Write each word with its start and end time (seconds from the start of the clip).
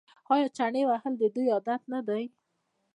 آیا 0.33 0.47
چنې 0.57 0.81
وهل 0.89 1.13
د 1.19 1.23
دوی 1.35 1.47
عادت 1.53 1.81
نه 1.93 1.99
دی؟ 2.07 2.23